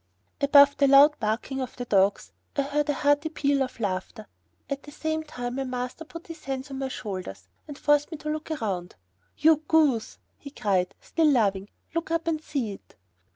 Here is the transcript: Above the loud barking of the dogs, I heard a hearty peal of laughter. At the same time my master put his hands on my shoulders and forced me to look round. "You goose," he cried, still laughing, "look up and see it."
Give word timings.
Above 0.41 0.77
the 0.77 0.87
loud 0.87 1.13
barking 1.19 1.61
of 1.61 1.75
the 1.75 1.85
dogs, 1.85 2.31
I 2.57 2.63
heard 2.63 2.89
a 2.89 2.93
hearty 2.93 3.29
peal 3.29 3.61
of 3.61 3.79
laughter. 3.79 4.25
At 4.67 4.81
the 4.81 4.91
same 4.91 5.21
time 5.21 5.57
my 5.57 5.63
master 5.63 6.03
put 6.05 6.25
his 6.25 6.43
hands 6.45 6.71
on 6.71 6.79
my 6.79 6.87
shoulders 6.87 7.47
and 7.67 7.77
forced 7.77 8.09
me 8.11 8.17
to 8.17 8.29
look 8.31 8.49
round. 8.59 8.95
"You 9.37 9.57
goose," 9.67 10.17
he 10.39 10.49
cried, 10.49 10.95
still 10.99 11.29
laughing, 11.29 11.69
"look 11.93 12.09
up 12.09 12.25
and 12.25 12.41
see 12.41 12.71
it." 12.71 12.95